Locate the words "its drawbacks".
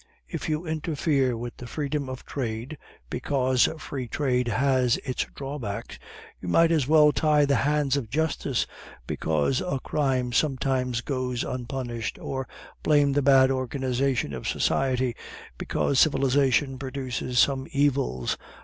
5.05-5.99